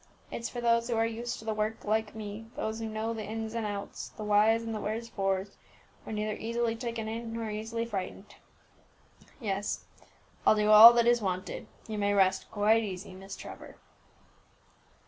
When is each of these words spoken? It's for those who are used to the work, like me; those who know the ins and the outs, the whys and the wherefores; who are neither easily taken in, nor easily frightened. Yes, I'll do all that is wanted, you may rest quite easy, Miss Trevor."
It's 0.31 0.49
for 0.49 0.59
those 0.61 0.87
who 0.89 0.95
are 0.95 1.05
used 1.05 1.37
to 1.37 1.45
the 1.45 1.53
work, 1.53 1.85
like 1.85 2.15
me; 2.15 2.47
those 2.55 2.79
who 2.79 2.87
know 2.89 3.13
the 3.13 3.23
ins 3.23 3.53
and 3.53 3.65
the 3.65 3.69
outs, 3.69 4.09
the 4.09 4.23
whys 4.23 4.63
and 4.63 4.73
the 4.73 4.79
wherefores; 4.79 5.55
who 6.03 6.09
are 6.09 6.11
neither 6.13 6.33
easily 6.33 6.75
taken 6.75 7.07
in, 7.07 7.33
nor 7.33 7.51
easily 7.51 7.85
frightened. 7.85 8.33
Yes, 9.39 9.85
I'll 10.43 10.55
do 10.55 10.71
all 10.71 10.91
that 10.93 11.05
is 11.05 11.21
wanted, 11.21 11.67
you 11.87 11.99
may 11.99 12.13
rest 12.15 12.49
quite 12.49 12.81
easy, 12.83 13.13
Miss 13.13 13.35
Trevor." 13.35 13.77